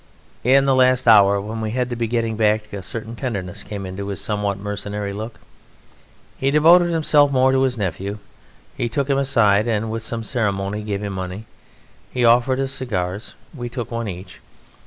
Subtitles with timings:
[0.43, 3.85] In the last hour when we had to be getting back a certain tenderness came
[3.85, 5.39] into his somewhat mercenary look.
[6.39, 8.17] He devoted himself more to his nephew;
[8.75, 11.45] he took him aside, and, with some ceremony, gave him money.
[12.11, 13.35] He offered us cigars.
[13.53, 14.39] We took one each.